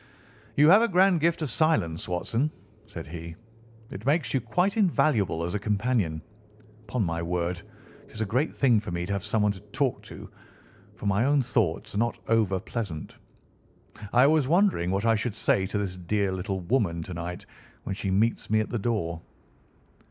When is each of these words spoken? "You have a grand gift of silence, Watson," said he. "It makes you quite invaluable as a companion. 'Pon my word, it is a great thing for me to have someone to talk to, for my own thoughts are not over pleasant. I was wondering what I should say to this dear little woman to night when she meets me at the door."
"You 0.55 0.67
have 0.69 0.81
a 0.81 0.87
grand 0.87 1.19
gift 1.19 1.43
of 1.43 1.51
silence, 1.51 2.07
Watson," 2.09 2.49
said 2.87 3.05
he. 3.05 3.35
"It 3.91 4.03
makes 4.03 4.33
you 4.33 4.41
quite 4.41 4.75
invaluable 4.75 5.43
as 5.43 5.53
a 5.53 5.59
companion. 5.59 6.23
'Pon 6.87 7.03
my 7.05 7.21
word, 7.21 7.61
it 8.05 8.11
is 8.11 8.19
a 8.19 8.25
great 8.25 8.51
thing 8.55 8.79
for 8.79 8.89
me 8.89 9.05
to 9.05 9.13
have 9.13 9.23
someone 9.23 9.51
to 9.51 9.59
talk 9.59 10.01
to, 10.09 10.27
for 10.95 11.05
my 11.05 11.23
own 11.25 11.43
thoughts 11.43 11.93
are 11.93 11.99
not 11.99 12.17
over 12.29 12.59
pleasant. 12.59 13.17
I 14.11 14.25
was 14.25 14.47
wondering 14.47 14.89
what 14.89 15.05
I 15.05 15.13
should 15.13 15.35
say 15.35 15.67
to 15.67 15.77
this 15.77 15.97
dear 15.97 16.31
little 16.31 16.61
woman 16.61 17.03
to 17.03 17.13
night 17.13 17.45
when 17.83 17.93
she 17.93 18.09
meets 18.09 18.49
me 18.49 18.59
at 18.59 18.71
the 18.71 18.79
door." 18.79 19.21